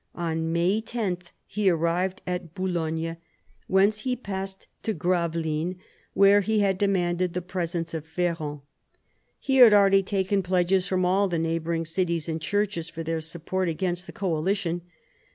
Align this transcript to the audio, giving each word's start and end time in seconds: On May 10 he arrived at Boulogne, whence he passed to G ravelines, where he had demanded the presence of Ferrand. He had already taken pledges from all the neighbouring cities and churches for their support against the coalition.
On 0.15 0.51
May 0.51 0.81
10 0.83 1.19
he 1.45 1.69
arrived 1.69 2.23
at 2.25 2.55
Boulogne, 2.55 3.17
whence 3.67 3.99
he 3.99 4.15
passed 4.15 4.65
to 4.81 4.93
G 4.93 4.97
ravelines, 4.99 5.75
where 6.15 6.41
he 6.41 6.61
had 6.61 6.79
demanded 6.79 7.33
the 7.35 7.41
presence 7.43 7.93
of 7.93 8.07
Ferrand. 8.07 8.61
He 9.39 9.57
had 9.57 9.73
already 9.73 10.01
taken 10.01 10.41
pledges 10.41 10.87
from 10.87 11.05
all 11.05 11.27
the 11.27 11.37
neighbouring 11.37 11.85
cities 11.85 12.27
and 12.27 12.41
churches 12.41 12.89
for 12.89 13.03
their 13.03 13.21
support 13.21 13.69
against 13.69 14.07
the 14.07 14.11
coalition. 14.11 14.81